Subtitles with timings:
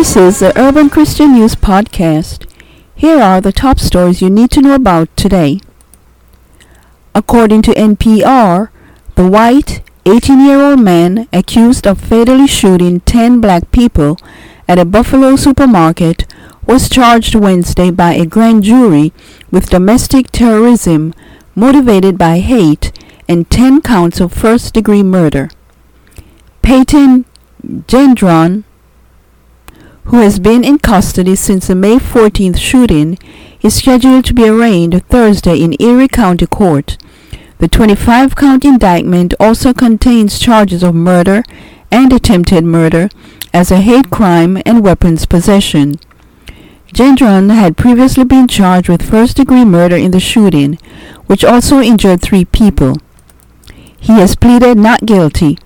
[0.00, 2.50] This is the Urban Christian News Podcast.
[2.94, 5.60] Here are the top stories you need to know about today.
[7.14, 8.70] According to NPR,
[9.16, 14.16] the white 18 year old man accused of fatally shooting 10 black people
[14.66, 16.24] at a Buffalo supermarket
[16.64, 19.12] was charged Wednesday by a grand jury
[19.50, 21.12] with domestic terrorism
[21.54, 22.90] motivated by hate
[23.28, 25.50] and 10 counts of first degree murder.
[26.62, 27.26] Peyton
[27.86, 28.64] Gendron,
[30.10, 33.16] who has been in custody since the May 14th shooting,
[33.62, 36.98] is scheduled to be arraigned Thursday in Erie County Court.
[37.58, 41.44] The 25 count indictment also contains charges of murder
[41.92, 43.08] and attempted murder
[43.54, 46.00] as a hate crime and weapons possession.
[46.92, 50.76] Gendron had previously been charged with first degree murder in the shooting,
[51.26, 52.96] which also injured three people.
[54.00, 55.56] He has pleaded not guilty.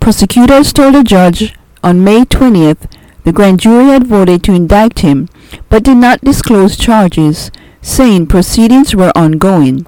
[0.00, 2.88] Prosecutors told the judge on May 20th
[3.24, 5.28] the grand jury had voted to indict him,
[5.68, 7.50] but did not disclose charges,
[7.82, 9.86] saying proceedings were ongoing.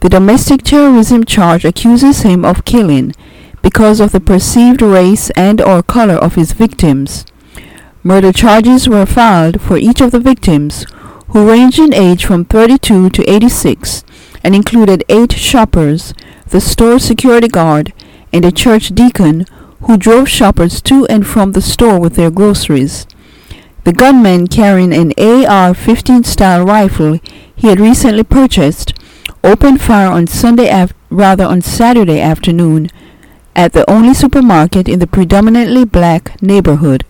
[0.00, 3.14] The domestic terrorism charge accuses him of killing
[3.62, 7.26] because of the perceived race and or color of his victims.
[8.02, 10.86] Murder charges were filed for each of the victims,
[11.28, 14.04] who ranged in age from 32 to 86
[14.44, 16.14] and included eight shoppers,
[16.46, 17.92] the store security guard,
[18.32, 19.44] and a church deacon
[19.82, 23.06] who drove shoppers to and from the store with their groceries.
[23.84, 27.18] The gunman carrying an AR-15 style rifle
[27.54, 28.92] he had recently purchased
[29.42, 32.88] opened fire on Sunday af- rather on Saturday afternoon
[33.56, 37.04] at the only supermarket in the predominantly black neighborhood.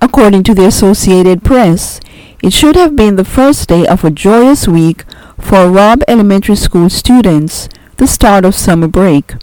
[0.00, 2.00] According to the Associated Press,
[2.42, 5.04] it should have been the first day of a joyous week
[5.40, 9.34] for Robb Elementary School students, the start of summer break.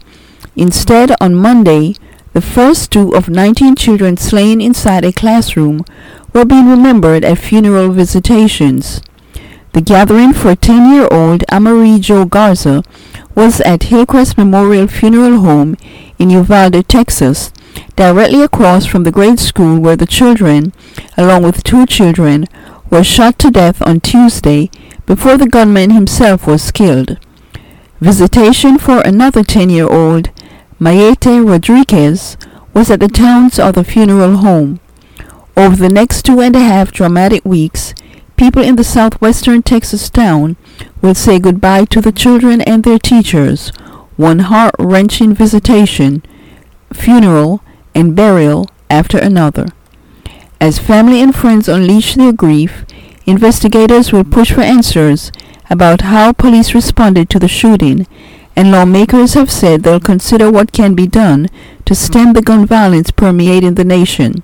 [0.54, 1.94] Instead, on Monday,
[2.32, 5.84] the first two of 19 children slain inside a classroom
[6.32, 9.00] were being remembered at funeral visitations.
[9.72, 12.82] The gathering for 10-year-old Amerie Jo Garza
[13.34, 15.76] was at Hillcrest Memorial Funeral Home
[16.18, 17.52] in Uvalde, Texas,
[17.94, 20.72] directly across from the grade school where the children,
[21.16, 22.46] along with two children,
[22.90, 24.70] were shot to death on Tuesday
[25.06, 27.18] before the gunman himself was killed.
[28.00, 30.30] Visitation for another 10-year-old,
[30.78, 32.36] Maite Rodriguez,
[32.74, 34.80] was at the town's other funeral home.
[35.56, 37.94] Over the next two and a half dramatic weeks,
[38.36, 40.56] people in the southwestern Texas town
[41.00, 43.70] will say goodbye to the children and their teachers,
[44.16, 46.22] one heart-wrenching visitation,
[46.92, 47.62] funeral,
[47.94, 49.66] and burial after another.
[50.60, 52.84] As family and friends unleash their grief,
[53.26, 55.30] investigators will push for answers
[55.68, 58.06] about how police responded to the shooting,
[58.54, 61.48] and lawmakers have said they'll consider what can be done
[61.84, 64.42] to stem the gun violence permeating the nation.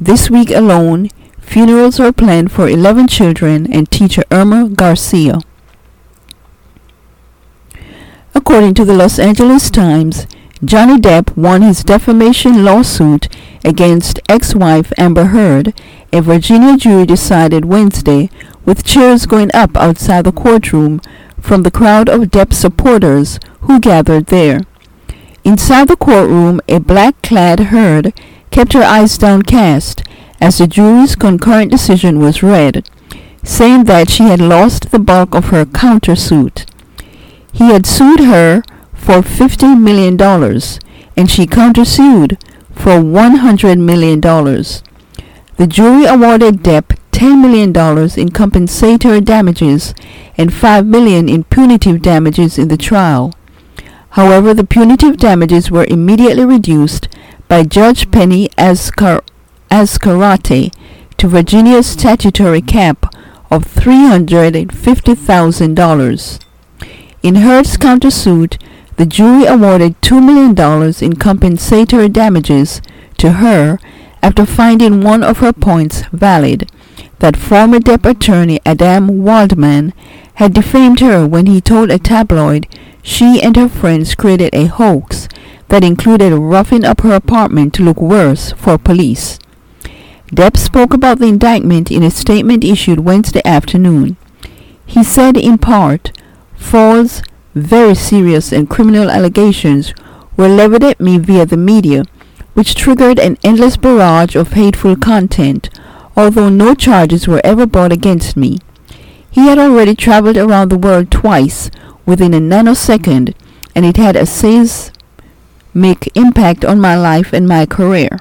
[0.00, 1.10] This week alone,
[1.40, 5.40] funerals are planned for 11 children and teacher Irma Garcia.
[8.34, 10.26] According to the Los Angeles Times,
[10.64, 13.28] Johnny Depp won his defamation lawsuit
[13.64, 15.74] against ex-wife Amber Heard,
[16.12, 18.30] a Virginia jury decided Wednesday,
[18.64, 21.00] with cheers going up outside the courtroom
[21.40, 24.60] from the crowd of Depp supporters who gathered there.
[25.44, 28.12] Inside the courtroom, a black-clad Heard
[28.50, 30.02] kept her eyes downcast
[30.40, 32.88] as the jury's concurrent decision was read,
[33.42, 36.66] saying that she had lost the bulk of her countersuit.
[37.52, 40.20] He had sued her for $50 million,
[41.16, 42.38] and she countersued
[42.78, 44.20] for $100 million.
[44.20, 47.74] The jury awarded Depp $10 million
[48.16, 49.92] in compensatory damages
[50.36, 53.34] and 5 million in punitive damages in the trial.
[54.10, 57.08] However, the punitive damages were immediately reduced
[57.48, 59.24] by Judge Penney Ascar-
[59.70, 60.72] Azcarate
[61.16, 63.12] to Virginia's statutory cap
[63.50, 66.38] of $350,000.
[67.22, 68.62] In Heard's countersuit,
[68.98, 72.82] the jury awarded $2 million in compensatory damages
[73.16, 73.78] to her
[74.22, 76.68] after finding one of her points valid
[77.20, 79.92] that former Depp attorney Adam Waldman
[80.34, 82.66] had defamed her when he told a tabloid
[83.00, 85.28] she and her friends created a hoax
[85.68, 89.38] that included roughing up her apartment to look worse for police.
[90.32, 94.16] Depp spoke about the indictment in a statement issued Wednesday afternoon.
[94.84, 96.10] He said in part,
[96.56, 97.22] false
[97.62, 99.94] very serious and criminal allegations
[100.36, 102.04] were leveled at me via the media,
[102.54, 105.70] which triggered an endless barrage of hateful content,
[106.16, 108.58] although no charges were ever brought against me.
[109.30, 111.70] He had already traveled around the world twice
[112.06, 113.34] within a nanosecond,
[113.74, 114.26] and it had a
[115.74, 118.18] make impact on my life and my career.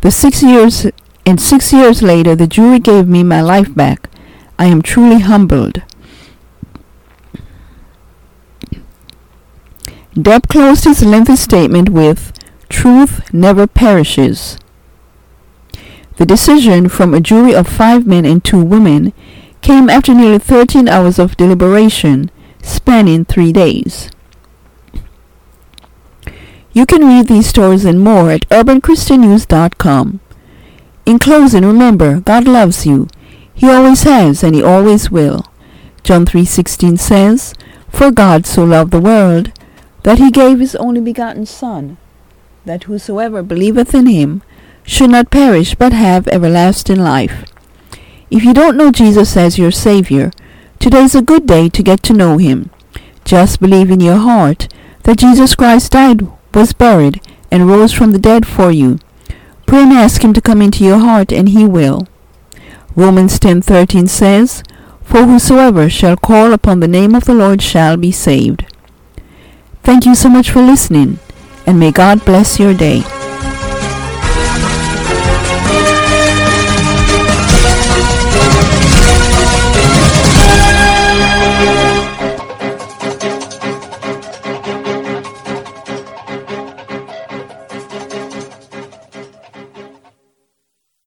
[0.00, 0.86] The six years
[1.24, 4.10] and six years later the jury gave me my life back.
[4.58, 5.82] I am truly humbled.
[10.14, 12.32] Depp closed his lengthy statement with,
[12.68, 14.58] Truth never perishes.
[16.16, 19.12] The decision from a jury of five men and two women
[19.62, 22.30] came after nearly 13 hours of deliberation,
[22.62, 24.10] spanning three days.
[26.72, 30.20] You can read these stories and more at urbanchristiannews.com.
[31.06, 33.08] In closing, remember, God loves you.
[33.54, 35.46] He always has and he always will.
[36.02, 37.54] John 3:16 says,
[37.88, 39.52] "For God so loved the world
[40.02, 41.96] that he gave his only begotten son,
[42.64, 44.42] that whosoever believeth in him
[44.84, 47.44] should not perish but have everlasting life."
[48.30, 50.30] If you don't know Jesus as your savior,
[50.78, 52.70] today's a good day to get to know him.
[53.24, 54.68] Just believe in your heart
[55.04, 57.20] that Jesus Christ died, was buried,
[57.50, 58.98] and rose from the dead for you.
[59.66, 62.06] Pray and ask him to come into your heart and he will.
[62.96, 64.62] Romans 10:13 says,
[65.02, 68.64] "For whosoever shall call upon the name of the Lord shall be saved."
[69.82, 71.18] Thank you so much for listening,
[71.66, 73.02] and may God bless your day.